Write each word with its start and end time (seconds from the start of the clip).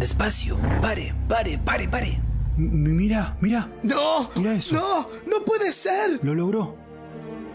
Despacio. 0.00 0.56
Pare, 0.80 1.14
pare, 1.28 1.58
pare, 1.58 1.86
pare. 1.88 2.20
M- 2.56 2.88
mira, 3.00 3.36
mira. 3.40 3.68
¡No! 3.82 4.30
Mira 4.34 4.54
eso. 4.54 4.74
¡No! 4.76 5.08
¡No 5.26 5.44
puede 5.44 5.72
ser! 5.72 6.20
Lo 6.22 6.34
logró. 6.34 6.76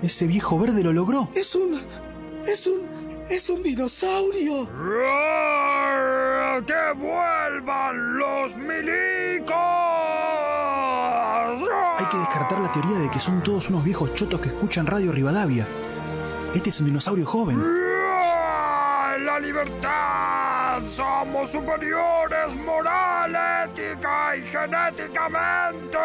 Ese 0.04 0.28
viejo 0.28 0.58
verde 0.60 0.84
lo 0.84 0.94
logró. 0.94 1.30
Es 1.36 1.56
un. 1.56 1.82
Es 2.48 2.68
un. 2.68 2.82
Es 3.30 3.50
un 3.50 3.64
dinosaurio. 3.64 4.68
¡Que 6.68 6.94
vuelvan 6.96 8.18
los 8.20 8.56
milicos! 8.56 9.56
Hay 11.98 12.06
que 12.12 12.18
descartar 12.18 12.60
la 12.60 12.72
teoría 12.72 13.00
de 13.00 13.10
que 13.10 13.20
son 13.20 13.42
todos 13.42 13.70
unos 13.70 13.84
viejos 13.84 14.14
chotos 14.14 14.40
que 14.42 14.50
escuchan 14.50 14.86
Radio 14.86 15.12
Rivadavia. 15.12 15.68
Este 16.54 16.70
es 16.70 16.80
un 16.80 16.86
dinosaurio 16.86 17.26
joven. 17.26 17.60
¡La 19.26 19.40
libertad! 19.40 20.45
¡Somos 20.90 21.52
superiores 21.52 22.54
moral, 22.56 23.34
ética 23.70 24.36
y 24.36 24.42
genéticamente! 24.42 25.98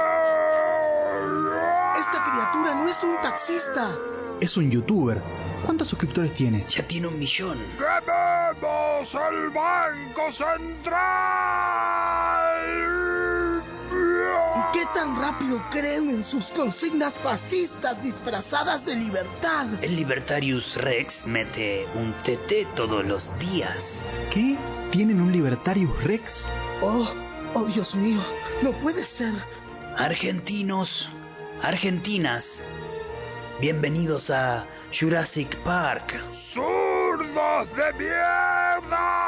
Esta 1.98 2.24
criatura 2.24 2.74
no 2.74 2.88
es 2.88 3.02
un 3.02 3.16
taxista. 3.20 3.98
Es 4.40 4.56
un 4.56 4.70
youtuber. 4.70 5.20
¿Cuántos 5.66 5.88
suscriptores 5.88 6.32
tiene? 6.34 6.64
Ya 6.68 6.84
tiene 6.84 7.08
un 7.08 7.18
millón. 7.18 7.58
¡Quememos 7.76 9.14
el 9.14 9.50
Banco 9.50 10.30
Central! 10.30 12.09
¿Y 14.70 14.78
qué 14.78 14.84
tan 14.94 15.20
rápido 15.20 15.62
creen 15.70 16.10
en 16.10 16.22
sus 16.24 16.46
consignas 16.46 17.16
fascistas 17.18 18.02
disfrazadas 18.02 18.84
de 18.86 18.94
libertad? 18.94 19.66
El 19.82 19.96
Libertarius 19.96 20.76
Rex 20.76 21.26
mete 21.26 21.86
un 21.94 22.12
TT 22.22 22.74
todos 22.74 23.04
los 23.04 23.36
días. 23.38 24.02
¿Qué? 24.32 24.56
¿Tienen 24.90 25.20
un 25.20 25.32
Libertarius 25.32 25.90
Rex? 26.04 26.46
Oh, 26.82 27.08
oh 27.54 27.64
Dios 27.64 27.94
mío, 27.94 28.20
no 28.62 28.72
puede 28.72 29.04
ser. 29.04 29.32
Argentinos, 29.96 31.08
argentinas, 31.62 32.62
bienvenidos 33.60 34.30
a 34.30 34.66
Jurassic 34.98 35.56
Park. 35.58 36.14
¡Zurdos 36.32 37.68
de 37.76 37.92
mierda! 37.98 39.20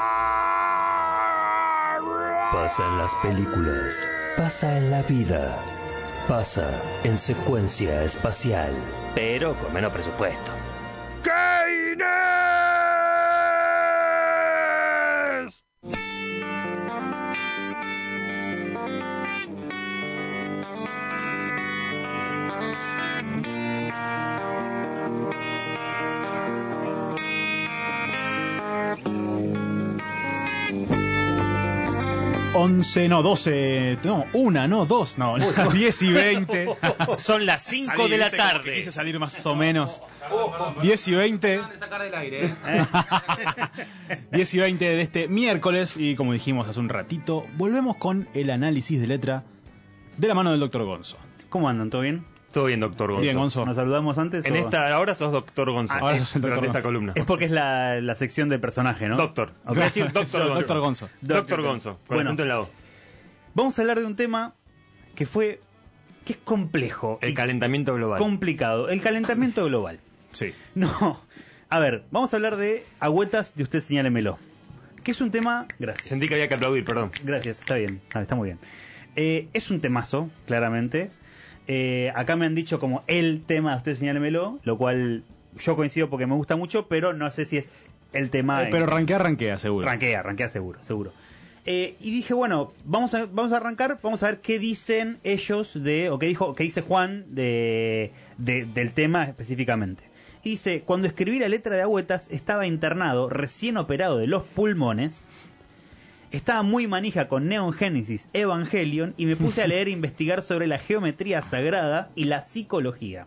Pasa 2.53 2.87
en 2.87 2.99
las 2.99 3.15
películas, 3.17 4.05
pasa 4.37 4.77
en 4.77 4.91
la 4.91 5.03
vida, 5.03 5.59
pasa 6.27 6.71
en 7.05 7.19
secuencia 7.19 8.03
espacial, 8.05 8.73
pero 9.15 9.55
con 9.55 9.73
menos 9.73 9.93
presupuesto. 9.93 10.62
11, 32.63 33.09
no, 33.09 33.25
12, 33.25 33.99
no, 34.05 34.25
una, 34.35 34.69
no, 34.69 34.87
dos, 34.87 35.19
no, 35.19 35.35
10 35.37 36.03
y 36.03 36.13
20. 36.13 36.69
Son 37.17 37.45
las 37.45 37.65
5 37.65 38.07
de 38.07 38.19
la 38.19 38.31
tarde. 38.31 38.75
Quise 38.77 38.93
salir 38.93 39.19
más 39.19 39.45
o 39.47 39.57
menos. 39.57 40.01
10 40.81 41.09
y 41.09 41.15
20. 41.17 41.49
De 41.49 41.77
sacar 41.77 42.03
del 42.03 42.15
aire, 42.15 42.47
eh. 42.47 42.87
10 44.31 44.55
y 44.55 44.59
20 44.61 44.85
de 44.85 45.03
este 45.03 45.27
miércoles 45.27 45.97
y 45.97 46.15
como 46.15 46.35
dijimos 46.35 46.69
hace 46.69 46.79
un 46.79 46.89
ratito, 46.89 47.45
volvemos 47.57 47.97
con 47.97 48.29
el 48.33 48.49
análisis 48.49 49.01
de 49.01 49.09
letra 49.09 49.43
de 50.17 50.29
la 50.29 50.35
mano 50.35 50.53
del 50.53 50.61
doctor 50.61 50.85
Gonzo. 50.85 51.17
¿Cómo 51.49 51.69
andan? 51.69 51.91
¿Todo 51.91 52.03
bien? 52.03 52.25
Todo 52.53 52.67
bien, 52.67 52.81
doctor 52.81 53.11
Gonzo. 53.11 53.23
Bien, 53.23 53.37
Gonzo. 53.37 53.65
¿Nos 53.67 53.77
saludamos 53.77 54.19
antes? 54.19 54.45
En 54.45 54.53
o- 54.53 54.57
esta 54.57 54.93
ahora 54.95 55.15
sos 55.15 55.33
doctor 55.33 55.71
Gonzo. 55.71 55.95
Ahora 55.95 56.19
sos 56.19 56.37
el 56.37 56.43
durante 56.43 56.67
doctor 56.67 56.77
esta 56.77 56.79
Gonzo. 56.81 56.89
columna. 56.89 57.13
Es 57.17 57.25
porque 57.25 57.47
es 57.47 57.51
la, 57.51 58.01
la 58.01 58.15
sección 58.15 58.49
de 58.49 58.59
personaje, 58.59 59.09
¿no? 59.09 59.17
Doctor. 59.17 59.53
Ok. 59.65 59.75
Voy 59.75 59.81
a 59.81 59.85
decir 59.85 60.05
doctor 60.13 60.43
Gonzo. 60.49 60.55
Doctor 60.61 60.81
Gonzo. 60.81 61.11
Doctor 61.23 61.63
Gonzo. 61.63 61.91
Con 62.07 62.17
Bueno. 62.17 62.23
acento 62.31 62.43
en 62.43 62.49
la 62.49 62.61
O. 62.61 62.71
Vamos 63.55 63.79
a 63.79 63.83
hablar 63.83 63.99
de 64.01 64.07
un 64.07 64.17
tema 64.17 64.55
que 65.15 65.27
fue. 65.27 65.61
que 66.25 66.35
es 66.35 66.39
complejo. 66.45 67.19
El 67.23 67.35
calentamiento 67.35 67.95
global. 67.95 68.19
complicado. 68.19 68.89
El 68.89 69.01
calentamiento 69.03 69.65
global. 69.65 69.99
Sí. 70.33 70.53
No. 70.75 71.21
A 71.69 71.79
ver, 71.79 72.05
vamos 72.11 72.33
a 72.35 72.37
hablar 72.37 72.57
de 72.57 72.85
agüetas 73.01 73.55
de 73.55 73.63
usted 73.63 73.81
señálemelo. 73.81 74.39
Que 75.03 75.11
es 75.13 75.21
un 75.23 75.31
tema. 75.31 75.67
Gracias. 75.79 76.07
Sentí 76.09 76.29
que 76.29 76.35
había 76.35 76.49
que 76.49 76.55
aplaudir, 76.55 76.85
perdón. 76.85 77.11
Gracias, 77.25 77.61
está 77.61 77.75
bien, 77.77 78.01
ah, 78.15 78.21
está 78.23 78.35
muy 78.37 78.49
bien. 78.51 78.59
Eh, 79.17 79.49
es 79.53 79.71
un 79.71 79.81
temazo, 79.81 80.31
claramente. 80.47 81.11
Eh, 81.69 82.13
acá 82.15 82.37
me 82.37 82.47
han 82.47 82.55
dicho 82.55 82.79
como 82.81 83.03
el 83.07 83.43
tema, 83.47 83.77
usted 83.77 83.95
señálemelo, 83.97 84.59
lo 84.65 84.79
cual 84.79 85.23
yo 85.59 85.77
coincido 85.77 86.11
porque 86.11 86.27
me 86.27 86.35
gusta 86.35 86.57
mucho, 86.57 86.89
pero 86.89 87.13
no 87.13 87.31
sé 87.31 87.45
si 87.45 87.59
es 87.59 87.71
el 88.13 88.31
tema. 88.31 88.65
Eh, 88.65 88.69
pero 88.71 88.87
ranquea, 88.87 89.19
ranquea, 89.19 89.59
seguro. 89.59 89.87
Ranquea, 89.87 90.23
ranquea 90.23 90.49
seguro, 90.49 90.83
seguro. 90.83 91.13
Eh, 91.65 91.95
y 92.01 92.11
dije, 92.11 92.35
bueno, 92.35 92.73
vamos 92.85 93.15
a, 93.15 93.27
vamos 93.27 93.53
a 93.53 93.59
arrancar, 93.59 94.01
vamos 94.03 94.23
a 94.25 94.27
ver 94.27 94.41
qué 94.41 94.59
dicen 94.59 95.19
ellos 95.23 95.81
de, 95.81 96.11
o 96.11 96.19
qué 96.19 96.27
dijo, 96.27 96.55
qué 96.57 96.65
dice 96.65 96.81
Juan 96.83 97.25
de, 97.29 98.11
de- 98.39 98.65
del 98.65 98.93
tema 98.93 99.25
específicamente. 99.25 100.03
Y 100.43 100.51
dice, 100.51 100.81
cuando 100.81 101.07
escribí 101.07 101.39
la 101.39 101.49
letra 101.49 101.77
de 101.77 101.83
agüetas 101.83 102.27
estaba 102.33 102.67
internado, 102.67 103.29
recién 103.29 103.77
operado 103.77 104.19
de 104.19 104.27
los 104.27 104.43
pulmones, 104.43 105.25
estaba 106.33 106.63
muy 106.63 106.87
manija 106.87 107.29
con 107.29 107.49
Neon 107.49 107.73
Genesis 107.73 108.29
Evangelion 108.33 109.15
y 109.17 109.27
me 109.27 109.37
puse 109.37 109.63
a 109.63 109.67
leer 109.67 109.89
e 109.89 109.91
investigar 109.93 110.43
sobre 110.43 110.67
la 110.67 110.79
geometría 110.79 111.43
sagrada 111.43 112.11
y 112.15 112.25
la 112.25 112.43
psicología. 112.43 113.27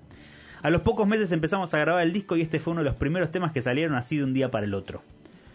A 0.64 0.70
los 0.72 0.82
pocos 0.82 1.08
meses 1.08 1.32
empezamos 1.32 1.74
a 1.74 1.78
grabar 1.80 2.04
el 2.04 2.12
disco 2.14 2.36
y 2.36 2.42
este 2.42 2.60
fue 2.60 2.72
uno 2.72 2.82
de 2.82 2.90
los 2.90 2.96
primeros 2.96 3.32
temas 3.32 3.52
que 3.52 3.62
salieron 3.62 3.96
así 3.96 4.18
de 4.18 4.24
un 4.24 4.34
día 4.34 4.50
para 4.50 4.66
el 4.66 4.74
otro. 4.74 5.04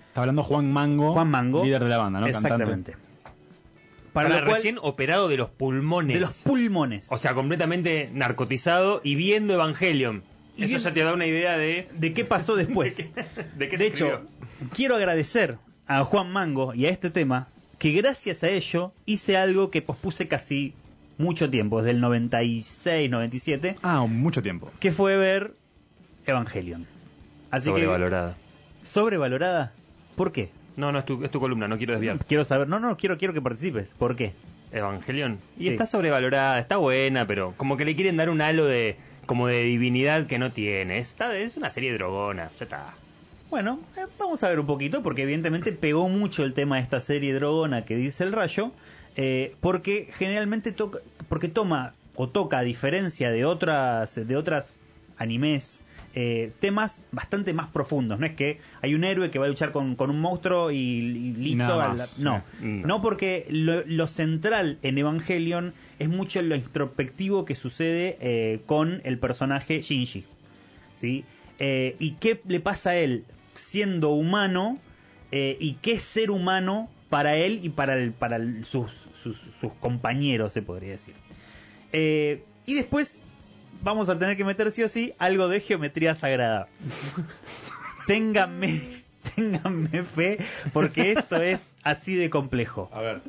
Está 0.09 0.21
hablando 0.22 0.43
Juan 0.43 0.72
Mango. 0.72 1.12
Juan 1.12 1.28
Mango. 1.31 1.65
Líder 1.65 1.83
de 1.83 1.89
la 1.91 1.99
banda, 1.99 2.21
¿no? 2.21 2.27
Exactamente. 2.27 2.93
Para, 4.12 4.28
Para 4.28 4.41
lo 4.41 4.47
cual- 4.47 4.56
recién 4.56 4.78
operado 4.81 5.28
de 5.28 5.37
los 5.37 5.50
pulmones. 5.50 6.15
de 6.15 6.21
los 6.21 6.39
pulmones. 6.39 7.09
o 7.10 7.19
sea, 7.19 7.34
completamente 7.34 8.10
narcotizado 8.12 9.00
y 9.05 9.15
viendo 9.16 9.55
Evangelion. 9.55 10.22
Y 10.56 10.65
Eso 10.65 10.78
ya 10.78 10.93
te 10.93 11.00
da 11.03 11.15
una 11.15 11.27
idea 11.27 11.56
de. 11.56 11.89
¿De 11.94 12.12
qué 12.12 12.25
pasó 12.25 12.55
después? 12.55 12.97
¿De 12.99 13.05
qué, 13.06 13.15
de 13.56 13.69
qué 13.69 13.77
de 13.77 13.77
se 13.78 13.87
hecho, 13.87 14.22
quiero 14.75 14.97
agradecer 14.97 15.59
a 15.93 16.05
Juan 16.05 16.31
Mango 16.31 16.73
y 16.73 16.87
a 16.87 16.91
este 16.91 17.11
tema 17.11 17.49
que 17.78 17.91
gracias 17.91 18.45
a 18.45 18.49
ello 18.49 18.93
hice 19.06 19.37
algo 19.37 19.71
que 19.73 19.83
pospuse 19.83 20.28
casi 20.28 20.73
mucho 21.19 21.51
tiempo, 21.51 21.78
desde 21.83 21.91
el 21.91 22.01
96, 22.01 23.11
97, 23.11 23.75
Ah, 23.83 24.06
mucho 24.09 24.41
tiempo. 24.41 24.71
que 24.78 24.93
fue 24.93 25.17
ver 25.17 25.55
Evangelion. 26.27 26.87
Así 27.51 27.69
Sobrevalorada. 27.71 28.37
que 28.81 28.87
sobrevalorada. 28.87 29.73
¿Por 30.15 30.31
qué? 30.31 30.51
No, 30.77 30.93
no, 30.93 31.01
es 31.01 31.05
tu, 31.06 31.25
es 31.25 31.31
tu 31.33 31.41
columna, 31.41 31.67
no 31.67 31.77
quiero 31.77 31.95
desviar. 31.95 32.19
Quiero 32.25 32.45
saber. 32.45 32.69
No, 32.69 32.78
no, 32.78 32.97
quiero 32.97 33.19
quiero 33.19 33.34
que 33.34 33.43
participes. 33.43 33.93
¿Por 33.99 34.15
qué? 34.15 34.33
Evangelion. 34.72 35.39
Y 35.59 35.65
Sí. 35.65 35.69
está 35.71 35.87
sobrevalorada, 35.87 36.59
está 36.61 36.77
buena, 36.77 37.27
pero 37.27 37.53
como 37.57 37.77
que 37.77 37.84
le 37.84 37.97
quieren 37.97 38.17
dar 38.17 38.31
un 38.31 38.41
halo 38.41 38.65
de 38.67 38.97
como 39.27 39.49
de 39.49 39.65
divinidad 39.65 40.27
que 40.27 40.39
no 40.39 40.53
tiene. 40.53 40.99
Está, 40.99 41.37
es 41.37 41.57
una 41.57 41.71
serie 41.72 41.93
drogona, 41.93 42.51
ya 42.59 42.65
está. 42.65 42.95
Bueno, 43.50 43.81
eh, 43.97 44.03
vamos 44.19 44.43
a 44.44 44.49
ver 44.49 44.61
un 44.61 44.66
poquito, 44.66 45.03
porque 45.03 45.22
evidentemente 45.22 45.72
pegó 45.72 46.09
mucho 46.09 46.44
el 46.44 46.55
tema 46.55 46.77
de 46.77 46.83
esta 46.83 47.00
serie 47.00 47.34
drogona 47.34 47.84
que 47.84 47.97
dice 47.97 48.22
el 48.25 48.33
rayo, 48.33 48.71
eh, 49.16 49.55
porque 49.61 50.09
generalmente 50.19 50.72
toca, 50.72 51.00
porque 51.28 51.49
toma 51.49 51.94
o 52.15 52.28
toca 52.28 52.59
a 52.59 52.62
diferencia 52.62 53.31
de 53.31 53.44
otras, 53.44 54.15
de 54.15 54.37
otras 54.37 54.75
animes, 55.16 55.81
eh, 56.15 56.53
temas 56.60 57.03
bastante 57.12 57.53
más 57.53 57.69
profundos. 57.69 58.19
No 58.21 58.27
es 58.27 58.34
que 58.34 58.59
hay 58.83 58.94
un 58.94 59.03
héroe 59.05 59.31
que 59.31 59.39
va 59.41 59.47
a 59.47 59.49
luchar 59.49 59.72
con, 59.72 59.97
con 59.97 60.10
un 60.10 60.21
monstruo 60.21 60.71
y, 60.71 60.77
y 60.77 61.33
listo. 61.33 61.59
La- 61.77 61.94
no, 62.19 62.43
sí. 62.60 62.83
no 62.84 63.03
porque 63.03 63.47
lo, 63.48 63.84
lo 63.84 64.07
central 64.07 64.78
en 64.83 64.98
Evangelion 64.98 65.74
es 65.98 66.09
mucho 66.09 66.41
lo 66.42 66.54
introspectivo 66.57 67.45
que 67.45 67.54
sucede 67.57 68.16
eh, 68.21 68.60
con 68.66 69.01
el 69.04 69.19
personaje 69.19 69.83
Shinji. 69.83 70.24
¿sí? 70.95 71.24
Eh, 71.60 71.95
¿Y 71.98 72.12
qué 72.12 72.41
le 72.48 72.59
pasa 72.60 72.91
a 72.91 72.97
él 72.97 73.24
siendo 73.54 74.10
humano? 74.10 74.78
eh, 75.30 75.57
¿Y 75.60 75.74
qué 75.74 75.92
es 75.92 76.03
ser 76.03 76.30
humano 76.33 76.91
para 77.09 77.36
él 77.36 77.60
y 77.62 77.68
para, 77.68 77.97
el- 77.97 78.12
para 78.12 78.36
el- 78.36 78.65
sus, 78.65 78.91
sus- 79.22 79.41
sus 79.60 79.72
compañeros, 79.74 80.53
se 80.53 80.62
podría 80.62 80.91
decir? 80.92 81.15
Eh, 81.92 82.42
y 82.66 82.74
después 82.74 83.18
vamos 83.83 84.09
a 84.09 84.18
tener 84.18 84.36
que 84.36 84.45
meter 84.45 84.71
sí 84.72 84.83
o 84.83 84.89
sí 84.89 85.12
algo 85.18 85.48
de 85.48 85.60
geometría 85.60 86.15
sagrada. 86.15 86.68
ténganme, 88.07 88.80
ténganme 89.36 90.03
fe, 90.04 90.39
porque 90.72 91.12
esto 91.12 91.41
es 91.42 91.71
así 91.83 92.15
de 92.15 92.30
complejo. 92.30 92.89
A 92.92 93.01
ver. 93.01 93.22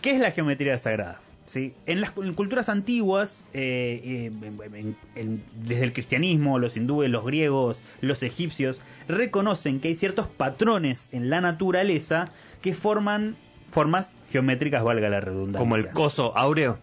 ¿Qué 0.00 0.10
es 0.12 0.20
la 0.20 0.30
geometría 0.30 0.78
sagrada? 0.78 1.20
¿Sí? 1.46 1.74
En 1.86 2.00
las 2.00 2.12
en 2.16 2.32
culturas 2.34 2.68
antiguas, 2.70 3.44
eh, 3.52 4.00
eh, 4.02 4.32
en- 4.42 4.74
en- 4.74 4.96
en- 5.14 5.42
desde 5.62 5.84
el 5.84 5.92
cristianismo, 5.92 6.58
los 6.58 6.76
hindúes, 6.76 7.10
los 7.10 7.24
griegos, 7.24 7.82
los 8.00 8.22
egipcios, 8.22 8.80
reconocen 9.08 9.78
que 9.80 9.88
hay 9.88 9.94
ciertos 9.94 10.26
patrones 10.26 11.08
en 11.12 11.28
la 11.28 11.40
naturaleza 11.42 12.30
que 12.62 12.72
forman 12.72 13.36
formas 13.70 14.16
geométricas, 14.30 14.82
valga 14.84 15.08
la 15.10 15.20
redundancia. 15.20 15.58
Como 15.58 15.76
el 15.76 15.88
coso 15.90 16.36
áureo. 16.36 16.78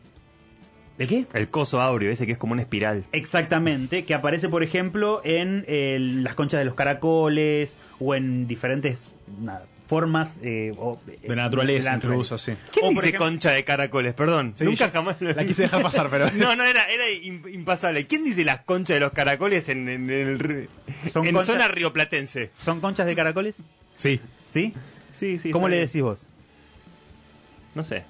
¿El 0.99 1.07
qué? 1.07 1.25
El 1.33 1.49
coso 1.49 1.81
áureo, 1.81 2.11
ese 2.11 2.27
que 2.27 2.33
es 2.33 2.37
como 2.37 2.53
una 2.53 2.61
espiral. 2.61 3.03
Exactamente, 3.13 4.05
que 4.05 4.13
aparece, 4.13 4.47
por 4.49 4.61
ejemplo, 4.61 5.21
en 5.23 5.65
eh, 5.67 5.97
las 5.99 6.35
conchas 6.35 6.59
de 6.59 6.65
los 6.65 6.75
caracoles 6.75 7.75
o 7.99 8.13
en 8.13 8.45
diferentes 8.45 9.09
nada, 9.41 9.65
formas 9.91 10.37
eh, 10.41 10.73
o- 10.77 10.99
De 11.05 11.35
naturaleza, 11.35 11.91
de 11.91 11.97
la 11.97 12.03
incluso, 12.05 12.37
sí. 12.37 12.53
¿Quién 12.71 12.85
O, 12.85 12.89
dice 12.91 13.09
ejemplo- 13.09 13.19
concha 13.25 13.51
de 13.51 13.63
caracoles? 13.65 14.13
Perdón, 14.13 14.53
Sí, 14.55 14.63
nunca 14.63 14.89
jamás 14.89 15.17
lo 15.19 15.33
la 15.33 15.43
quise 15.45 15.63
dejar 15.63 15.81
pasar, 15.83 16.09
pero- 16.09 16.31
No, 16.35 16.55
no, 16.55 16.63
era, 16.63 16.85
era 16.89 17.03
im- 17.23 17.53
impasable. 17.53 18.07
¿Quién 18.07 18.23
dice 18.23 18.45
las 18.45 18.61
conchas 18.61 18.95
de 18.95 18.99
los 19.01 19.11
caracoles 19.11 19.67
en, 19.67 19.89
en 19.89 20.09
el 20.09 20.69
Son 21.11 21.27
en 21.27 21.43
zona 21.43 21.67
rioplatense? 21.67 22.51
¿Son 22.63 22.79
conchas 22.79 23.05
de 23.05 23.15
caracoles? 23.17 23.63
Sí. 23.97 24.21
¿Sí? 24.47 24.73
Sí, 25.11 25.37
sí. 25.37 25.51
¿Cómo 25.51 25.67
le 25.67 25.75
bien. 25.75 25.87
decís 25.87 26.01
vos? 26.01 26.27
No 27.75 27.83
sé. 27.83 28.03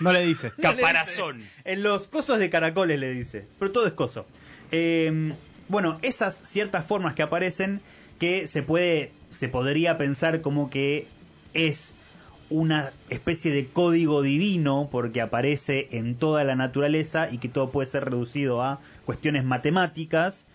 No 0.00 0.12
le 0.12 0.24
dice. 0.24 0.50
Caparazón. 0.62 1.42
En 1.64 1.82
los 1.82 2.08
cosos 2.08 2.38
de 2.38 2.48
caracoles 2.50 2.98
le 2.98 3.10
dice. 3.12 3.46
Pero 3.58 3.70
todo 3.72 3.86
es 3.86 3.92
coso. 3.92 4.26
Eh, 4.70 5.32
bueno, 5.68 5.98
esas 6.02 6.40
ciertas 6.44 6.84
formas 6.86 7.14
que 7.14 7.22
aparecen 7.22 7.80
que 8.22 8.46
se 8.46 8.62
puede. 8.62 9.10
se 9.32 9.48
podría 9.48 9.98
pensar 9.98 10.42
como 10.42 10.70
que 10.70 11.08
es 11.54 11.92
una 12.50 12.92
especie 13.10 13.50
de 13.50 13.66
código 13.66 14.22
divino 14.22 14.88
porque 14.92 15.20
aparece 15.20 15.88
en 15.90 16.14
toda 16.14 16.44
la 16.44 16.54
naturaleza 16.54 17.28
y 17.32 17.38
que 17.38 17.48
todo 17.48 17.70
puede 17.70 17.88
ser 17.88 18.04
reducido 18.04 18.62
a 18.62 18.78
cuestiones 19.06 19.42
matemáticas. 19.42 20.46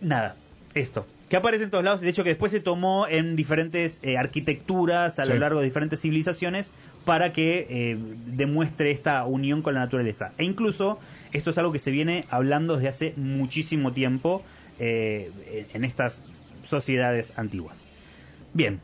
Nada, 0.00 0.36
esto. 0.74 1.08
Que 1.28 1.34
aparece 1.34 1.64
en 1.64 1.70
todos 1.70 1.82
lados, 1.82 2.00
de 2.02 2.08
hecho 2.08 2.22
que 2.22 2.30
después 2.30 2.52
se 2.52 2.60
tomó 2.60 3.08
en 3.08 3.34
diferentes 3.34 3.98
eh, 4.04 4.16
arquitecturas 4.16 5.18
a 5.18 5.24
lo 5.24 5.34
largo 5.38 5.58
de 5.58 5.66
diferentes 5.66 6.00
civilizaciones 6.00 6.70
para 7.04 7.32
que 7.32 7.66
eh, 7.68 7.98
demuestre 8.26 8.92
esta 8.92 9.24
unión 9.24 9.60
con 9.62 9.74
la 9.74 9.80
naturaleza. 9.80 10.30
E 10.38 10.44
incluso 10.44 11.00
esto 11.32 11.50
es 11.50 11.58
algo 11.58 11.72
que 11.72 11.80
se 11.80 11.90
viene 11.90 12.26
hablando 12.30 12.76
desde 12.76 12.88
hace 12.88 13.14
muchísimo 13.16 13.92
tiempo 13.92 14.44
eh, 14.78 15.66
en 15.74 15.84
estas 15.84 16.22
sociedades 16.68 17.32
antiguas. 17.36 17.78
Bien, 18.54 18.80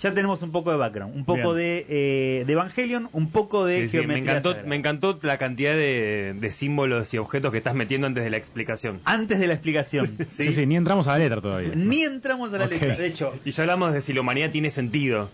ya 0.00 0.14
tenemos 0.14 0.42
un 0.42 0.52
poco 0.52 0.70
de 0.70 0.76
background, 0.76 1.16
un 1.16 1.24
poco 1.24 1.54
de, 1.54 1.84
eh, 1.88 2.44
de 2.46 2.52
Evangelion, 2.52 3.08
un 3.12 3.30
poco 3.30 3.64
de 3.66 3.82
Sí, 3.82 3.88
sí, 3.88 3.96
me, 3.98 4.02
geometría 4.02 4.32
encantó, 4.32 4.48
sagrada. 4.50 4.68
me 4.68 4.76
encantó 4.76 5.18
la 5.22 5.38
cantidad 5.38 5.72
de, 5.72 6.34
de 6.38 6.52
símbolos 6.52 7.12
y 7.14 7.18
objetos 7.18 7.50
que 7.50 7.58
estás 7.58 7.74
metiendo 7.74 8.06
antes 8.06 8.22
de 8.22 8.30
la 8.30 8.36
explicación. 8.36 9.00
Antes 9.04 9.40
de 9.40 9.48
la 9.48 9.54
explicación, 9.54 10.16
Sí, 10.30 10.52
sí, 10.52 10.66
ni 10.66 10.76
entramos 10.76 11.08
a 11.08 11.12
la 11.12 11.18
letra 11.18 11.40
todavía. 11.40 11.72
ni 11.74 12.02
entramos 12.04 12.52
a 12.54 12.58
la 12.58 12.66
letra. 12.66 12.94
De 12.96 13.06
hecho, 13.06 13.34
Y 13.44 13.50
ya 13.50 13.62
hablamos 13.64 13.92
de 13.92 14.00
si 14.00 14.12
la 14.12 14.20
humanidad 14.20 14.50
tiene 14.50 14.70
sentido. 14.70 15.30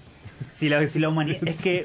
si 0.50 0.68
la, 0.70 0.86
si 0.88 0.98
la 0.98 1.10
humanidad 1.10 1.46
es 1.46 1.56
que 1.56 1.84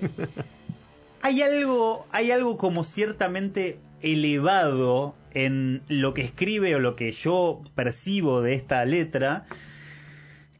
hay 1.22 1.42
algo 1.42 2.08
hay 2.12 2.32
algo 2.32 2.56
como 2.58 2.84
ciertamente 2.86 3.78
elevado 4.02 5.16
en 5.34 5.84
lo 5.88 6.14
que 6.14 6.22
escribe 6.22 6.76
o 6.76 6.80
lo 6.80 6.96
que 6.96 7.12
yo 7.12 7.62
percibo 7.76 8.42
de 8.42 8.54
esta 8.54 8.84
letra 8.86 9.46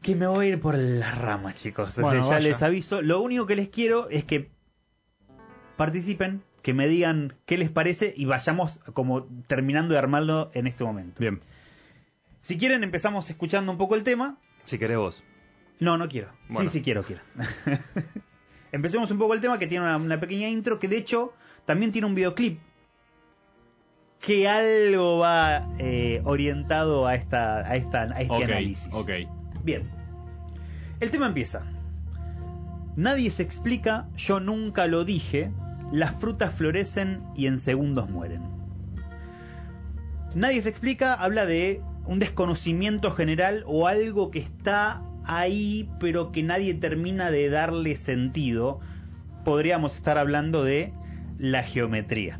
que 0.02 0.14
me 0.14 0.26
voy 0.26 0.46
a 0.46 0.48
ir 0.50 0.60
por 0.60 0.78
las 0.78 1.18
ramas 1.18 1.56
chicos 1.56 1.98
Bueno, 2.00 2.20
ya 2.22 2.26
vaya. 2.28 2.40
les 2.40 2.62
aviso 2.62 3.02
lo 3.02 3.20
único 3.20 3.46
que 3.46 3.56
les 3.56 3.68
quiero 3.68 4.08
es 4.10 4.24
que 4.24 4.50
participen 5.76 6.42
que 6.62 6.74
me 6.74 6.88
digan 6.88 7.34
qué 7.46 7.56
les 7.58 7.70
parece 7.70 8.12
y 8.16 8.24
vayamos 8.26 8.80
como 8.92 9.24
terminando 9.46 9.92
de 9.94 9.98
armarlo 9.98 10.50
en 10.54 10.66
este 10.66 10.84
momento 10.84 11.20
Bien. 11.20 11.40
si 12.40 12.58
quieren 12.58 12.84
empezamos 12.84 13.28
escuchando 13.30 13.72
un 13.72 13.78
poco 13.78 13.94
el 13.94 14.04
tema 14.04 14.38
Si 14.64 14.78
querés 14.78 14.98
vos. 14.98 15.22
no, 15.80 15.96
no 15.96 16.08
quiero. 16.08 16.28
Bueno. 16.48 16.68
Sí, 16.70 16.78
sí 16.78 16.82
quiero, 16.84 17.02
quiero. 17.02 17.22
Empecemos 18.72 19.10
un 19.10 19.18
poco 19.18 19.34
el 19.34 19.40
tema 19.40 19.58
que 19.58 19.66
tiene 19.66 19.84
una, 19.84 19.96
una 19.96 20.20
pequeña 20.20 20.48
intro 20.48 20.78
que 20.78 20.86
de 20.88 20.96
hecho 20.98 21.32
también 21.64 21.90
tiene 21.92 22.06
un 22.06 22.14
videoclip 22.14 22.60
que 24.20 24.48
algo 24.48 25.18
va 25.18 25.66
eh, 25.78 26.20
orientado 26.24 27.06
a 27.06 27.14
esta 27.14 27.58
a 27.58 27.76
esta 27.76 28.02
a 28.02 28.20
este 28.20 28.44
análisis. 28.44 28.90
Bien. 29.64 29.82
El 31.00 31.10
tema 31.10 31.26
empieza. 31.26 31.62
Nadie 32.96 33.30
se 33.30 33.42
explica, 33.42 34.08
yo 34.16 34.40
nunca 34.40 34.86
lo 34.86 35.04
dije, 35.04 35.50
las 35.90 36.14
frutas 36.16 36.54
florecen 36.54 37.22
y 37.34 37.46
en 37.46 37.58
segundos 37.58 38.10
mueren. 38.10 38.42
Nadie 40.34 40.60
se 40.60 40.68
explica, 40.68 41.14
habla 41.14 41.46
de 41.46 41.80
un 42.04 42.18
desconocimiento 42.18 43.10
general 43.12 43.64
o 43.66 43.86
algo 43.86 44.30
que 44.30 44.40
está 44.40 45.02
ahí 45.24 45.88
pero 45.98 46.32
que 46.32 46.42
nadie 46.42 46.74
termina 46.74 47.30
de 47.30 47.48
darle 47.48 47.96
sentido. 47.96 48.80
Podríamos 49.44 49.96
estar 49.96 50.18
hablando 50.18 50.62
de 50.62 50.92
la 51.38 51.62
geometría. 51.62 52.38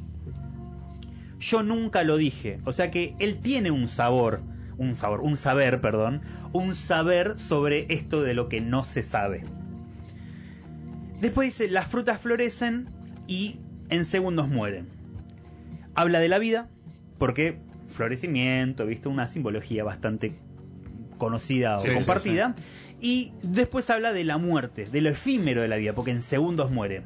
Yo 1.40 1.62
nunca 1.62 2.04
lo 2.04 2.18
dije, 2.18 2.58
o 2.66 2.72
sea 2.72 2.90
que 2.90 3.14
él 3.18 3.40
tiene 3.40 3.70
un 3.70 3.88
sabor, 3.88 4.42
un 4.76 4.94
sabor, 4.94 5.20
un 5.20 5.38
saber, 5.38 5.80
perdón, 5.80 6.20
un 6.52 6.74
saber 6.74 7.40
sobre 7.40 7.86
esto 7.88 8.22
de 8.22 8.34
lo 8.34 8.48
que 8.50 8.60
no 8.60 8.84
se 8.84 9.02
sabe. 9.02 9.42
Después 11.20 11.48
dice, 11.48 11.70
las 11.70 11.88
frutas 11.88 12.20
florecen 12.20 12.90
y 13.26 13.60
en 13.88 14.04
segundos 14.04 14.48
mueren. 14.48 14.86
Habla 15.94 16.20
de 16.20 16.28
la 16.28 16.38
vida, 16.38 16.68
porque 17.18 17.58
florecimiento, 17.88 18.86
viste, 18.86 19.08
una 19.08 19.26
simbología 19.26 19.82
bastante 19.82 20.38
conocida 21.18 21.78
o 21.78 21.80
Sí, 21.80 21.88
sí, 21.88 21.94
compartida. 21.94 22.54
Y 23.00 23.32
después 23.42 23.88
habla 23.88 24.12
de 24.12 24.24
la 24.24 24.36
muerte, 24.36 24.84
de 24.84 25.00
lo 25.00 25.08
efímero 25.08 25.62
de 25.62 25.68
la 25.68 25.76
vida, 25.76 25.94
porque 25.94 26.10
en 26.10 26.20
segundos 26.20 26.70
muere. 26.70 27.02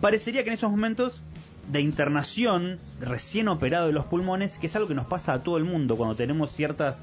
Parecería 0.00 0.42
que 0.42 0.50
en 0.50 0.54
esos 0.54 0.70
momentos 0.70 1.22
de 1.70 1.80
internación, 1.80 2.78
recién 3.00 3.48
operado 3.48 3.86
de 3.86 3.92
los 3.92 4.04
pulmones, 4.06 4.58
que 4.58 4.66
es 4.66 4.76
algo 4.76 4.88
que 4.88 4.94
nos 4.94 5.06
pasa 5.06 5.32
a 5.34 5.42
todo 5.42 5.56
el 5.58 5.64
mundo 5.64 5.96
cuando 5.96 6.14
tenemos 6.16 6.50
ciertas 6.52 7.02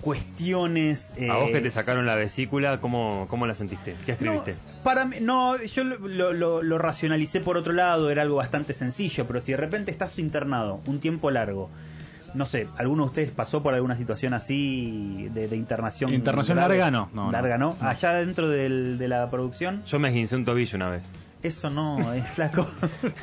cuestiones. 0.00 1.14
A 1.30 1.36
vos 1.36 1.48
eh, 1.48 1.52
que 1.52 1.60
te 1.62 1.70
sacaron 1.70 2.06
la 2.06 2.14
vesícula, 2.16 2.80
¿cómo, 2.80 3.26
cómo 3.28 3.46
la 3.46 3.54
sentiste? 3.54 3.96
¿Qué 4.04 4.12
escribiste? 4.12 4.52
no, 4.52 4.82
para 4.84 5.04
mí, 5.06 5.16
no, 5.20 5.56
yo 5.62 5.84
lo, 5.84 6.32
lo- 6.32 6.62
lo- 6.62 6.78
racionalicé 6.78 7.40
por 7.40 7.56
otro 7.56 7.72
lado, 7.72 8.10
era 8.10 8.22
algo 8.22 8.36
bastante 8.36 8.74
sencillo, 8.74 9.26
pero 9.26 9.40
si 9.40 9.52
de 9.52 9.56
repente 9.58 9.90
estás 9.90 10.18
internado 10.18 10.80
un 10.86 11.00
tiempo 11.00 11.30
largo, 11.30 11.70
no 12.34 12.44
sé, 12.46 12.68
¿alguno 12.76 13.04
de 13.04 13.08
ustedes 13.08 13.30
pasó 13.30 13.62
por 13.62 13.72
alguna 13.74 13.96
situación 13.96 14.34
así 14.34 15.28
de, 15.32 15.48
de 15.48 15.56
internación? 15.56 16.12
Internación 16.12 16.56
grave? 16.58 16.76
larga, 16.78 16.90
no, 16.90 17.08
no, 17.14 17.26
no. 17.26 17.32
larga, 17.32 17.56
¿no? 17.58 17.76
Allá 17.80 18.12
dentro 18.14 18.48
del- 18.50 18.98
de 18.98 19.08
la 19.08 19.30
producción, 19.30 19.82
Yo 19.86 19.98
me 19.98 20.08
esguincé 20.08 20.36
un 20.36 20.44
tobillo 20.44 20.76
una 20.76 20.90
vez. 20.90 21.04
Eso 21.44 21.68
no, 21.68 22.12
es 22.14 22.28
flaco. 22.30 22.66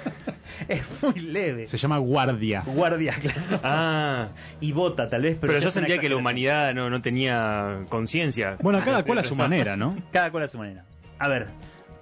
es 0.68 1.04
muy 1.04 1.20
leve. 1.22 1.68
Se 1.68 1.78
llama 1.78 1.98
guardia. 1.98 2.63
Guardia, 2.66 3.13
claro. 3.20 3.60
Ah, 3.63 4.30
Y 4.60 4.72
bota, 4.72 5.10
tal 5.10 5.24
vez, 5.24 5.38
pero, 5.42 5.54
pero, 5.54 5.63
yo 5.63 5.72
sentía 5.72 5.98
que 5.98 6.08
la 6.08 6.18
humanidad 6.18 6.74
no, 6.74 6.90
no 6.90 7.01
tenía 7.01 7.86
conciencia. 7.90 8.58
Bueno, 8.62 8.80
cada 8.86 9.04
cual 9.04 9.18
a 9.18 9.24
su 9.24 9.36
manera, 9.36 9.75
¿no? 9.75 9.98
Cada 10.12 10.32
cual 10.32 10.44
a 10.44 10.48
su 10.48 10.58
manera. 10.58 10.86
A 11.18 11.28
ver, 11.28 11.48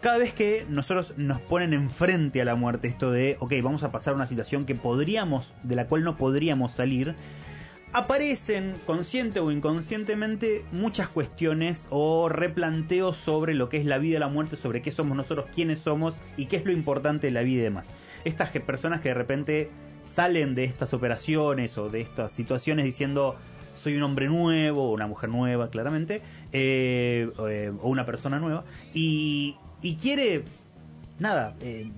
cada 0.01 0.17
vez 0.17 0.33
que 0.33 0.65
nosotros 0.69 1.13
nos 1.17 1.41
ponen 1.41 1.73
enfrente 1.73 2.41
a 2.41 2.45
la 2.45 2.55
muerte 2.55 2.87
esto 2.87 3.11
de, 3.11 3.37
ok, 3.39 3.53
vamos 3.63 3.83
a 3.83 3.91
pasar 3.91 4.13
una 4.13 4.25
situación 4.25 4.65
que 4.65 4.75
podríamos, 4.75 5.53
de 5.63 5.75
la 5.75 5.87
cual 5.87 6.03
no 6.03 6.17
podríamos 6.17 6.71
salir, 6.73 7.15
aparecen 7.91 8.75
consciente 8.85 9.39
o 9.39 9.51
inconscientemente 9.51 10.63
muchas 10.71 11.07
cuestiones 11.07 11.87
o 11.89 12.29
replanteos 12.29 13.17
sobre 13.17 13.53
lo 13.53 13.69
que 13.69 13.77
es 13.77 13.85
la 13.85 13.97
vida 13.97 14.17
y 14.17 14.19
la 14.19 14.27
muerte, 14.27 14.57
sobre 14.57 14.81
qué 14.81 14.91
somos 14.91 15.17
nosotros, 15.17 15.47
quiénes 15.53 15.79
somos 15.79 16.15
y 16.37 16.45
qué 16.45 16.57
es 16.57 16.65
lo 16.65 16.71
importante 16.71 17.27
de 17.27 17.31
la 17.31 17.41
vida 17.41 17.61
y 17.61 17.63
demás. 17.63 17.93
Estas 18.25 18.49
personas 18.51 19.01
que 19.01 19.09
de 19.09 19.15
repente 19.15 19.69
salen 20.05 20.55
de 20.55 20.65
estas 20.65 20.93
operaciones 20.93 21.77
o 21.77 21.89
de 21.89 22.01
estas 22.01 22.31
situaciones 22.31 22.85
diciendo 22.85 23.35
soy 23.75 23.95
un 23.95 24.03
hombre 24.03 24.27
nuevo, 24.27 24.91
una 24.91 25.07
mujer 25.07 25.29
nueva, 25.29 25.69
claramente, 25.69 26.21
eh, 26.51 27.29
eh, 27.47 27.71
o 27.81 27.87
una 27.89 28.05
persona 28.05 28.37
nueva, 28.37 28.65
y, 28.93 29.55
quiere 30.01 30.43
nada, 31.17 31.55
eh, 31.61 31.89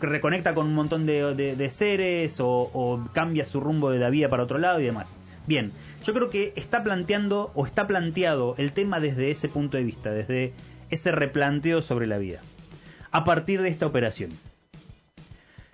reconecta 0.00 0.54
con 0.54 0.66
un 0.68 0.74
montón 0.74 1.06
de, 1.06 1.34
de- 1.34 1.56
de 1.56 1.70
seres 1.70 2.38
o, 2.38 2.70
o 2.72 3.04
cambia 3.12 3.44
su 3.44 3.58
rumbo 3.60 3.90
de 3.90 3.98
la 3.98 4.10
vida 4.10 4.28
para 4.28 4.44
otro 4.44 4.58
lado 4.58 4.78
y 4.80 4.84
demás. 4.84 5.16
Bien, 5.46 5.72
yo 6.04 6.14
creo 6.14 6.30
que 6.30 6.52
está 6.56 6.82
planteando 6.82 7.50
o 7.54 7.66
está 7.66 7.86
planteado 7.86 8.54
el 8.58 8.72
tema 8.72 9.00
desde 9.00 9.30
ese 9.30 9.48
punto 9.48 9.76
de 9.76 9.84
vista, 9.84 10.10
desde 10.10 10.52
ese 10.90 11.12
replanteo 11.12 11.82
sobre 11.82 12.06
la 12.06 12.18
vida, 12.18 12.40
a 13.10 13.24
partir 13.24 13.60
de 13.62 13.68
esta 13.68 13.86
operación. 13.86 14.30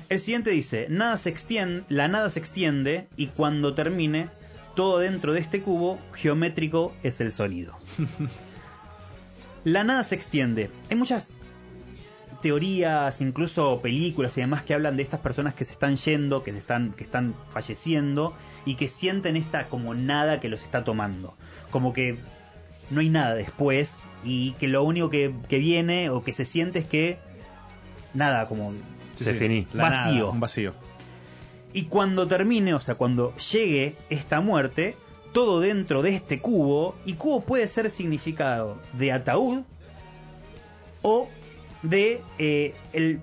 El 0.08 0.18
siguiente 0.18 0.50
dice, 0.50 0.86
nada 0.88 1.16
se 1.18 1.30
extiende, 1.30 1.84
la 1.88 2.08
nada 2.08 2.30
se 2.30 2.40
extiende 2.40 3.06
y 3.16 3.28
cuando 3.28 3.74
termine, 3.74 4.28
todo 4.74 4.98
dentro 4.98 5.32
de 5.32 5.40
este 5.40 5.62
cubo 5.62 6.00
geométrico 6.14 6.92
es 7.04 7.20
el 7.20 7.30
sonido. 7.30 7.78
la 9.64 9.84
nada 9.84 10.02
se 10.02 10.16
extiende. 10.16 10.70
Hay 10.90 10.96
muchas 10.96 11.32
teorías, 12.40 13.20
incluso 13.20 13.80
películas 13.80 14.36
y 14.36 14.40
demás 14.40 14.62
que 14.62 14.74
hablan 14.74 14.96
de 14.96 15.02
estas 15.02 15.20
personas 15.20 15.54
que 15.54 15.64
se 15.64 15.72
están 15.72 15.96
yendo, 15.96 16.42
que 16.42 16.52
se 16.52 16.58
están, 16.58 16.92
que 16.92 17.04
están 17.04 17.34
falleciendo 17.50 18.34
y 18.64 18.74
que 18.74 18.88
sienten 18.88 19.36
esta 19.36 19.68
como 19.68 19.94
nada 19.94 20.40
que 20.40 20.48
los 20.48 20.62
está 20.62 20.84
tomando. 20.84 21.34
Como 21.70 21.92
que 21.92 22.18
no 22.90 23.00
hay 23.00 23.08
nada 23.10 23.34
después 23.34 24.04
y 24.24 24.52
que 24.52 24.68
lo 24.68 24.82
único 24.84 25.10
que, 25.10 25.34
que 25.48 25.58
viene 25.58 26.10
o 26.10 26.24
que 26.24 26.32
se 26.32 26.44
siente 26.44 26.80
es 26.80 26.84
que 26.86 27.18
nada, 28.14 28.46
como 28.48 28.72
Sí, 29.14 29.24
Se 29.24 29.34
sí, 29.34 29.38
finí. 29.38 29.66
nada, 29.74 30.06
Vacío. 30.06 30.30
un 30.30 30.40
vacío. 30.40 30.74
Y 31.72 31.84
cuando 31.84 32.26
termine, 32.26 32.72
o 32.74 32.80
sea, 32.80 32.94
cuando 32.94 33.34
llegue 33.36 33.94
esta 34.08 34.40
muerte, 34.40 34.96
todo 35.32 35.60
dentro 35.60 36.00
de 36.02 36.14
este 36.14 36.40
cubo, 36.40 36.96
y 37.04 37.14
cubo 37.14 37.42
puede 37.42 37.68
ser 37.68 37.90
significado 37.90 38.78
de 38.94 39.12
ataúd 39.12 39.62
o 41.02 41.28
de 41.82 42.20
eh, 42.38 42.74
el 42.92 43.20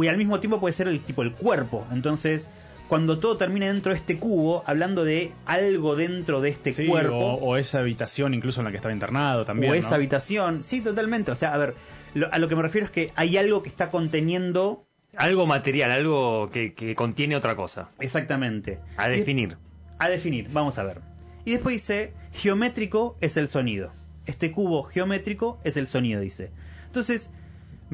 y 0.00 0.06
al 0.06 0.16
mismo 0.16 0.38
tiempo 0.40 0.60
puede 0.60 0.72
ser 0.72 0.86
el 0.88 1.00
tipo 1.00 1.22
el 1.22 1.32
cuerpo. 1.32 1.84
Entonces, 1.90 2.48
cuando 2.88 3.18
todo 3.18 3.36
termine 3.36 3.66
dentro 3.66 3.90
de 3.92 3.98
este 3.98 4.18
cubo, 4.18 4.62
hablando 4.66 5.04
de 5.04 5.32
algo 5.46 5.96
dentro 5.96 6.40
de 6.40 6.50
este 6.50 6.72
Sí, 6.72 6.86
cuerpo 6.86 7.16
o, 7.16 7.34
o 7.44 7.56
esa 7.56 7.80
habitación 7.80 8.34
incluso 8.34 8.60
en 8.60 8.66
la 8.66 8.70
que 8.70 8.76
estaba 8.76 8.92
internado 8.94 9.44
también. 9.44 9.72
o 9.72 9.74
¿no? 9.74 9.80
esa 9.80 9.96
habitación, 9.96 10.62
sí, 10.62 10.80
totalmente. 10.80 11.32
O 11.32 11.36
sea, 11.36 11.52
a 11.54 11.58
ver, 11.58 11.74
lo- 12.14 12.32
a 12.32 12.38
lo 12.38 12.46
que 12.48 12.54
me 12.54 12.62
refiero 12.62 12.84
es 12.84 12.90
que 12.92 13.12
hay 13.16 13.36
algo 13.36 13.62
que 13.62 13.68
está 13.68 13.90
conteniendo 13.90 14.86
Algo 15.16 15.46
material, 15.46 15.90
algo 15.90 16.50
que, 16.52 16.74
que 16.74 16.94
contiene 16.94 17.34
otra 17.34 17.56
cosa. 17.56 17.88
exactamente. 17.98 18.78
A 18.96 19.08
Y- 19.10 19.18
definir. 19.18 19.56
A 19.98 20.08
definir, 20.08 20.48
vamos 20.52 20.78
a 20.78 20.84
ver. 20.84 21.00
Y 21.44 21.52
después 21.52 21.74
dice, 21.74 22.12
geométrico 22.32 23.16
es 23.20 23.36
el 23.36 23.48
sonido. 23.48 23.92
Este 24.26 24.52
cubo 24.52 24.84
geométrico 24.84 25.58
es 25.64 25.76
el 25.76 25.86
sonido, 25.88 26.20
dice. 26.20 26.50
Entonces, 26.86 27.32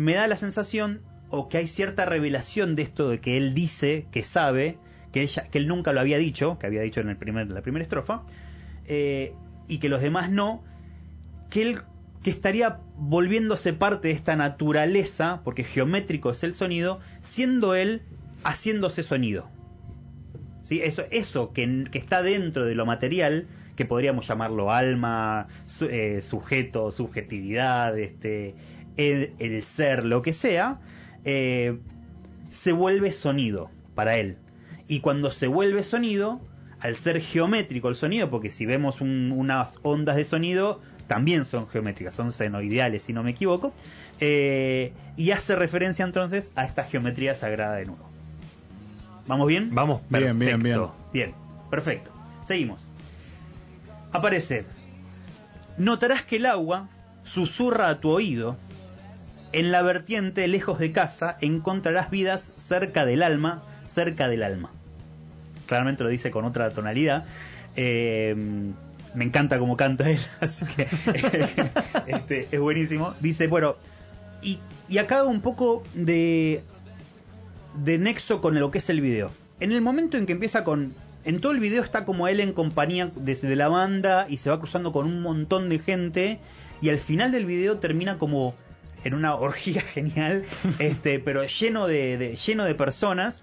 me 0.01 0.15
da 0.15 0.27
la 0.29 0.39
sensación, 0.39 1.03
o 1.29 1.49
que 1.49 1.59
hay 1.59 1.69
cierta 1.69 2.07
revelación 2.07 2.75
de 2.75 2.83
esto 2.83 3.11
de 3.11 3.21
que 3.21 3.37
él 3.37 3.53
dice, 3.53 4.07
que 4.11 4.25
sabe, 4.25 4.79
que, 5.13 5.21
ella, 5.21 5.43
que 5.45 5.59
él 5.59 5.69
nunca 5.69 5.93
lo 5.93 6.01
había 6.01 6.17
dicho, 6.17 6.59
que 6.59 6.67
había 6.67 6.81
dicho 6.81 7.01
en 7.01 7.11
el 7.11 7.17
primer, 7.19 7.51
la 7.51 7.61
primera 7.61 7.83
estrofa, 7.83 8.23
eh, 8.87 9.35
y 9.69 9.79
que 9.79 9.91
los 9.91 10.01
demás 10.01 10.31
no, 10.31 10.65
que 11.51 11.63
él 11.63 11.83
que 12.23 12.31
estaría 12.31 12.81
volviéndose 12.97 13.73
parte 13.73 14.09
de 14.09 14.15
esta 14.15 14.37
naturaleza, 14.37 15.41
porque 15.45 15.65
geométrico 15.65 16.31
es 16.31 16.45
el 16.45 16.53
sonido, 16.53 17.01
siendo 17.23 17.75
él 17.75 18.03
haciéndose 18.43 19.03
sonido. 19.03 19.49
¿Sí? 20.63 20.81
Eso, 20.83 21.05
eso 21.11 21.53
que, 21.53 21.85
que 21.91 21.99
está 21.99 22.23
dentro 22.23 22.65
de 22.67 22.75
lo 22.75 22.85
material, 22.85 23.47
que 23.75 23.87
podríamos 23.87 24.27
llamarlo 24.29 24.71
alma, 24.71 25.49
eh, 25.81 26.21
sujeto, 26.21 26.93
subjetividad, 26.93 27.99
este, 27.99 28.55
el, 29.09 29.35
el 29.39 29.63
ser, 29.63 30.05
lo 30.05 30.23
que 30.23 30.33
sea, 30.33 30.79
eh, 31.25 31.79
se 32.51 32.73
vuelve 32.73 33.13
sonido 33.13 33.71
para 33.95 34.17
él. 34.17 34.37
Y 34.89 35.01
cuando 35.01 35.31
se 35.31 35.47
vuelve 35.47 35.83
sonido, 35.83 36.41
al 36.81 36.97
ser 36.97 37.21
geométrico 37.21 37.89
el 37.89 37.97
sonido, 37.97 38.31
porque 38.31 38.51
si 38.51 38.67
vemos 38.67 39.01
un- 39.01 39.33
unas 39.37 39.75
ondas 39.83 40.17
de 40.17 40.25
sonido, 40.25 40.81
también 41.07 41.45
son 41.45 41.69
geométricas, 41.69 42.15
son 42.15 42.33
senoideales, 42.33 43.03
si 43.03 43.13
no 43.13 43.23
me 43.23 43.31
equivoco, 43.31 43.73
eh, 44.21 44.93
y 45.17 45.31
hace 45.33 45.57
referencia 45.57 46.05
entonces 46.05 46.53
a 46.55 46.65
esta 46.65 46.85
geometría 46.85 47.35
sagrada 47.35 47.77
de 47.77 47.87
nuevo. 47.87 48.09
¿Vamos 49.27 49.47
bien? 49.47 49.69
Vamos, 49.75 50.01
Bien, 50.09 50.39
bien, 50.39 50.61
bien. 50.63 50.77
perfecto. 50.79 50.95
Bien, 51.13 51.35
perfecto. 51.71 52.11
Seguimos. 52.47 52.91
Aparece. 54.13 54.65
Notarás 55.77 56.25
que 56.25 56.37
el 56.37 56.47
agua 56.47 56.89
susurra 57.23 57.89
a 57.91 58.01
tu 58.01 58.11
oído. 58.11 58.57
En 59.53 59.73
la 59.73 59.83
vertiente 59.83 60.47
lejos 60.47 60.79
de 60.79 60.93
casa 60.93 61.37
encontrarás 61.41 62.11
vidas 62.11 62.53
cerca 62.57 63.05
del 63.05 63.23
alma, 63.23 63.63
cerca 63.85 64.29
del 64.29 64.43
alma. 64.43 64.71
Claramente 65.67 66.05
lo 66.05 66.11
dice 66.11 66.31
con 66.31 66.45
otra 66.45 66.71
tonalidad. 66.71 67.25
Eh, 67.77 68.35
me 69.15 69.25
encanta 69.25 69.59
cómo 69.59 69.77
canta 69.77 70.09
él, 70.09 70.21
así 70.41 70.65
que 70.67 70.87
este, 72.07 72.49
es 72.51 72.61
buenísimo. 72.61 73.15
Dice, 73.21 73.49
bueno, 73.49 73.77
y, 74.43 74.59
y 74.89 74.99
acá 74.99 75.25
un 75.25 75.41
poco 75.41 75.83
de, 75.95 76.63
de 77.83 77.99
nexo 77.99 78.41
con 78.41 78.59
lo 78.59 78.71
que 78.71 78.79
es 78.79 78.89
el 78.89 79.01
video. 79.01 79.33
En 79.59 79.73
el 79.73 79.81
momento 79.81 80.17
en 80.17 80.27
que 80.27 80.33
empieza 80.33 80.65
con... 80.65 80.95
En 81.23 81.41
todo 81.41 81.53
el 81.53 81.61
video 81.61 81.83
está 81.83 82.07
como 82.07 82.29
él 82.29 82.41
en 82.41 82.55
compañía 82.55 83.11
desde 83.15 83.55
la 83.55 83.69
banda 83.69 84.27
y 84.29 84.39
se 84.39 84.49
va 84.49 84.59
cruzando 84.59 84.91
con 84.91 85.07
un 85.07 85.21
montón 85.21 85.69
de 85.69 85.79
gente 85.79 86.41
y 86.81 86.89
al 86.89 86.97
final 86.97 87.31
del 87.31 87.45
video 87.45 87.77
termina 87.77 88.17
como 88.17 88.55
en 89.05 89.15
una 89.15 89.35
orgía 89.35 89.81
genial, 89.95 90.45
este, 90.79 91.19
pero 91.19 91.45
lleno 91.45 91.87
de, 91.87 92.37
lleno 92.47 92.65
de 92.65 92.75
personas. 92.75 93.43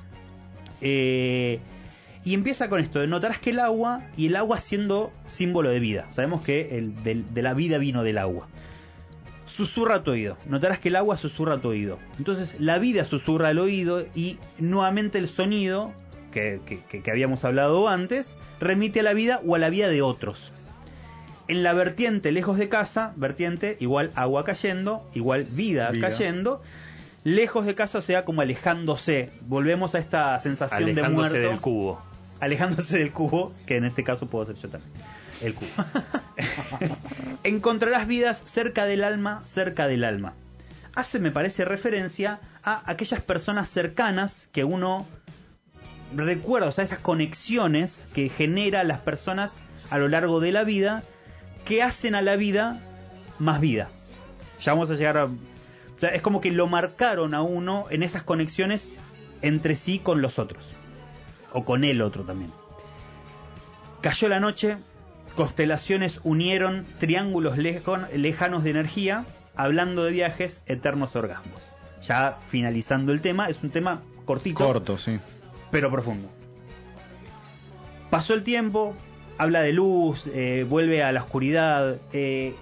Eh, 0.81 1.59
y 2.23 2.33
empieza 2.33 2.67
con 2.69 2.79
esto, 2.81 3.05
notarás 3.07 3.39
que 3.39 3.51
el 3.51 3.59
agua 3.59 4.03
y 4.17 4.25
el 4.27 4.35
agua 4.35 4.59
siendo 4.59 5.11
símbolo 5.27 5.69
de 5.69 5.79
vida. 5.79 6.11
Sabemos 6.11 6.43
que 6.43 6.77
el, 6.77 6.93
de 7.33 7.41
la 7.41 7.53
vida 7.53 7.77
vino 7.77 8.03
del 8.03 8.17
agua 8.17 8.47
susurra 9.45 9.95
a 9.95 10.03
tu 10.03 10.11
oído. 10.11 10.37
Notarás 10.45 10.79
que 10.79 10.89
el 10.89 10.97
agua 10.97 11.15
susurra 11.17 11.55
a 11.55 11.59
tu 11.59 11.69
oído. 11.69 11.97
Entonces 12.19 12.55
la 12.59 12.79
vida 12.79 13.05
susurra 13.05 13.47
al 13.49 13.59
oído 13.59 14.05
y 14.13 14.37
nuevamente 14.59 15.17
el 15.19 15.27
sonido 15.27 15.93
que- 16.31 16.59
que 16.87 17.09
habíamos 17.11 17.43
hablado 17.45 17.87
antes 17.87 18.35
remite 18.59 18.99
a 18.99 19.03
la 19.03 19.13
vida 19.13 19.41
o 19.45 19.55
a 19.55 19.57
la 19.59 19.69
vida 19.71 19.87
de 19.87 20.01
otros. 20.03 20.51
En 21.47 21.63
la 21.63 21.73
vertiente 21.73 22.31
lejos 22.31 22.57
de 22.57 22.69
casa, 22.69 23.13
vertiente 23.15 23.77
igual 23.79 24.11
agua 24.15 24.43
cayendo, 24.43 25.09
igual 25.13 25.45
vida, 25.45 25.91
Vida. 25.91 26.09
cayendo. 26.09 26.61
Lejos 27.23 27.65
de 27.65 27.75
casa, 27.75 27.99
o 27.99 28.01
sea, 28.01 28.25
como 28.25 28.41
alejándose. 28.41 29.31
Volvemos 29.47 29.95
a 29.95 29.99
esta 29.99 30.39
sensación 30.39 30.93
de 30.93 30.93
muerto 30.93 31.07
Alejándose 31.07 31.39
del 31.39 31.59
cubo. 31.59 32.01
alejándose 32.39 32.97
del 32.97 33.11
cubo, 33.11 33.53
que 33.65 33.77
en 33.77 33.85
este 33.85 34.03
caso 34.03 34.27
puedo 34.27 34.45
ser 34.45 34.55
yo 34.55 34.69
también. 34.69 34.91
El 35.41 35.53
cubo. 35.53 35.67
Encontrarás 37.43 38.07
vidas 38.07 38.41
cerca 38.45 38.85
del 38.85 39.03
alma, 39.03 39.41
cerca 39.43 39.87
del 39.87 40.03
alma. 40.03 40.33
Hace, 40.95 41.19
me 41.19 41.31
parece, 41.31 41.63
referencia 41.63 42.39
a 42.63 42.89
aquellas 42.89 43.21
personas 43.21 43.69
cercanas 43.69 44.49
que 44.51 44.63
uno 44.63 45.05
recuerda, 46.15 46.69
o 46.69 46.71
sea, 46.71 46.83
esas 46.83 46.99
conexiones 46.99 48.07
que 48.13 48.29
genera 48.29 48.83
las 48.83 48.99
personas 48.99 49.59
a 49.89 49.97
lo 49.97 50.07
largo 50.07 50.39
de 50.39 50.51
la 50.51 50.63
vida 50.63 51.03
que 51.65 51.83
hacen 51.83 52.15
a 52.15 52.21
la 52.21 52.35
vida 52.35 52.81
más 53.39 53.59
vida. 53.59 53.89
Ya 54.61 54.73
vamos 54.73 54.89
a 54.91 54.95
llegar 54.95 55.17
a... 55.17 55.25
O 55.25 55.99
sea, 55.99 56.09
es 56.09 56.21
como 56.21 56.41
que 56.41 56.51
lo 56.51 56.67
marcaron 56.67 57.33
a 57.33 57.41
uno 57.41 57.85
en 57.89 58.03
esas 58.03 58.23
conexiones 58.23 58.89
entre 59.41 59.75
sí 59.75 59.99
con 59.99 60.21
los 60.21 60.39
otros. 60.39 60.65
O 61.53 61.65
con 61.65 61.83
el 61.83 62.01
otro 62.01 62.23
también. 62.23 62.51
Cayó 64.01 64.29
la 64.29 64.39
noche, 64.39 64.77
constelaciones 65.35 66.19
unieron 66.23 66.85
triángulos 66.99 67.57
lejanos 67.57 68.63
de 68.63 68.69
energía, 68.69 69.25
hablando 69.55 70.03
de 70.03 70.11
viajes, 70.11 70.61
eternos 70.67 71.15
orgasmos. 71.15 71.73
Ya 72.03 72.37
finalizando 72.47 73.11
el 73.11 73.21
tema, 73.21 73.49
es 73.49 73.57
un 73.63 73.71
tema 73.71 74.01
cortito, 74.25 74.63
Corto, 74.63 74.97
sí. 74.97 75.19
pero 75.71 75.89
profundo. 75.89 76.29
Pasó 78.09 78.33
el 78.33 78.43
tiempo, 78.43 78.95
habla 79.37 79.61
de 79.61 79.73
luz, 79.73 80.27
eh, 80.33 80.65
vuelve 80.67 81.03
a 81.03 81.11
la 81.11 81.21
oscuridad, 81.23 81.97
eh, 82.13 82.53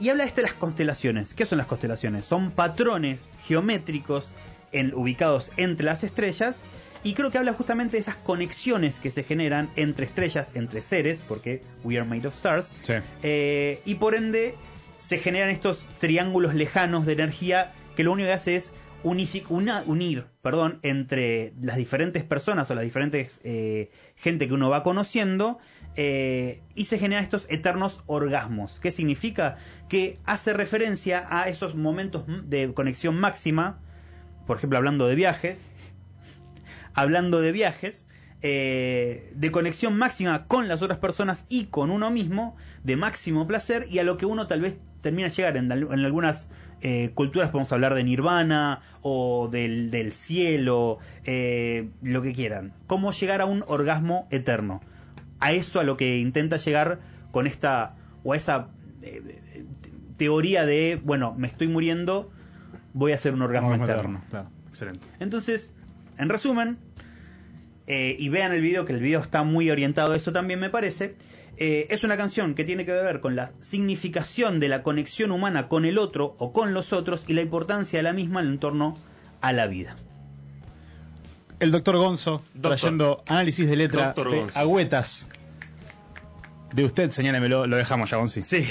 y 0.00 0.08
habla 0.10 0.24
esto 0.24 0.36
de 0.36 0.48
las 0.48 0.54
constelaciones. 0.54 1.34
¿Qué 1.34 1.44
son 1.46 1.58
las 1.58 1.66
constelaciones? 1.66 2.24
Son 2.26 2.50
patrones 2.50 3.30
geométricos 3.46 4.32
en- 4.72 4.94
ubicados 4.94 5.50
entre 5.56 5.86
las 5.86 6.04
estrellas, 6.04 6.64
y 7.04 7.14
creo 7.14 7.30
que 7.30 7.38
habla 7.38 7.52
justamente 7.52 7.96
de 7.96 8.00
esas 8.00 8.16
conexiones 8.16 8.98
que 8.98 9.10
se 9.10 9.22
generan 9.22 9.70
entre 9.76 10.04
estrellas, 10.06 10.50
entre 10.54 10.82
seres, 10.82 11.22
porque 11.26 11.62
we 11.84 11.96
are 11.96 12.04
made 12.08 12.26
of 12.26 12.34
stars, 12.36 12.74
Sí. 12.82 12.94
eh, 13.22 13.80
y 13.84 13.94
por 13.96 14.14
ende 14.14 14.54
se 14.98 15.18
generan 15.18 15.50
estos 15.50 15.86
triángulos 16.00 16.54
lejanos 16.54 17.06
de 17.06 17.12
energía 17.12 17.72
que 17.96 18.04
lo 18.04 18.12
único 18.12 18.26
que 18.26 18.32
hace 18.34 18.56
es 18.56 18.72
una- 19.04 19.84
unir 19.86 20.24
perdón, 20.42 20.80
entre 20.82 21.52
las 21.62 21.76
diferentes 21.76 22.24
personas 22.24 22.68
o 22.70 22.74
las 22.74 22.82
diferentes 22.82 23.38
eh, 23.44 23.90
gente 24.16 24.48
que 24.48 24.54
uno 24.54 24.70
va 24.70 24.82
conociendo 24.82 25.58
eh, 26.00 26.60
y 26.76 26.84
se 26.84 26.96
generan 27.00 27.24
estos 27.24 27.48
eternos 27.50 28.02
orgasmos. 28.06 28.78
¿Qué 28.78 28.92
significa? 28.92 29.56
Que 29.88 30.20
hace 30.24 30.52
referencia 30.52 31.26
a 31.28 31.48
esos 31.48 31.74
momentos 31.74 32.22
de 32.48 32.72
conexión 32.72 33.18
máxima, 33.18 33.80
por 34.46 34.58
ejemplo 34.58 34.78
hablando 34.78 35.08
de 35.08 35.16
viajes, 35.16 35.68
hablando 36.94 37.40
de 37.40 37.50
viajes, 37.50 38.06
eh, 38.42 39.32
de 39.34 39.50
conexión 39.50 39.98
máxima 39.98 40.46
con 40.46 40.68
las 40.68 40.82
otras 40.82 41.00
personas 41.00 41.44
y 41.48 41.64
con 41.64 41.90
uno 41.90 42.12
mismo, 42.12 42.54
de 42.84 42.94
máximo 42.94 43.48
placer 43.48 43.88
y 43.90 43.98
a 43.98 44.04
lo 44.04 44.16
que 44.18 44.26
uno 44.26 44.46
tal 44.46 44.60
vez 44.60 44.78
termina 45.00 45.26
llegar 45.26 45.56
en, 45.56 45.72
al- 45.72 45.82
en 45.92 46.04
algunas 46.04 46.48
eh, 46.80 47.10
culturas 47.14 47.50
podemos 47.50 47.72
hablar 47.72 47.94
de 47.94 48.04
nirvana 48.04 48.82
o 49.02 49.48
del, 49.50 50.12
cielo, 50.12 51.00
lo 52.02 52.22
que 52.22 52.32
quieran. 52.34 52.72
Cómo 52.86 53.10
llegar 53.10 53.40
a 53.40 53.46
un 53.46 53.64
orgasmo 53.66 54.28
eterno. 54.30 54.80
A 55.40 55.52
eso 55.52 55.80
a 55.80 55.84
lo 55.84 55.96
que 55.96 56.18
intenta 56.18 56.56
llegar 56.56 57.00
con 57.30 57.46
esta 57.46 57.94
o 58.24 58.32
a 58.32 58.36
esa 58.36 58.68
eh, 59.02 59.22
eh, 59.54 59.64
teoría 60.16 60.66
de, 60.66 61.00
bueno, 61.02 61.34
me 61.36 61.46
estoy 61.46 61.68
muriendo, 61.68 62.30
voy 62.92 63.12
a 63.12 63.14
hacer 63.14 63.34
un 63.34 63.42
orgasmo 63.42 63.68
Orgasmo 63.68 63.84
eterno. 63.84 64.18
eterno, 64.18 64.30
Claro, 64.30 64.50
excelente. 64.68 65.06
Entonces, 65.20 65.74
en 66.18 66.28
resumen, 66.28 66.78
eh, 67.86 68.16
y 68.18 68.28
vean 68.28 68.52
el 68.52 68.60
video, 68.60 68.84
que 68.84 68.92
el 68.92 69.00
video 69.00 69.20
está 69.20 69.44
muy 69.44 69.70
orientado 69.70 70.12
a 70.12 70.16
eso 70.16 70.32
también 70.32 70.60
me 70.60 70.70
parece, 70.70 71.16
Eh, 71.60 71.88
es 71.90 72.04
una 72.04 72.16
canción 72.16 72.54
que 72.54 72.62
tiene 72.62 72.84
que 72.84 72.92
ver 72.92 73.18
con 73.18 73.34
la 73.34 73.50
significación 73.58 74.60
de 74.60 74.68
la 74.68 74.84
conexión 74.84 75.32
humana 75.32 75.66
con 75.66 75.84
el 75.84 75.98
otro 75.98 76.36
o 76.38 76.52
con 76.52 76.72
los 76.72 76.92
otros 76.92 77.24
y 77.26 77.32
la 77.32 77.42
importancia 77.42 77.98
de 77.98 78.04
la 78.04 78.12
misma 78.12 78.42
en 78.42 78.58
torno 78.60 78.94
a 79.40 79.52
la 79.52 79.66
vida. 79.66 79.96
El 81.60 81.72
doctor 81.72 81.96
Gonzo 81.96 82.42
Doctor. 82.54 82.76
trayendo 82.78 83.22
análisis 83.28 83.68
de 83.68 83.76
letra 83.76 84.06
Doctor 84.06 84.30
de 84.30 84.38
Gonzo. 84.40 84.58
agüetas. 84.58 85.26
De 86.72 86.84
usted, 86.84 87.10
señálemelo, 87.10 87.66
lo 87.66 87.76
dejamos 87.76 88.10
ya, 88.10 88.16
Gonzi. 88.18 88.42
Sí. 88.44 88.68